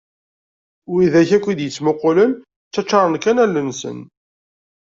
Wid 0.91 1.13
akk 1.21 1.43
iyi-d-ittmuqulen 1.47 2.31
ttaččaren 2.67 3.15
kan 3.23 3.41
allen-nsen. 3.43 3.99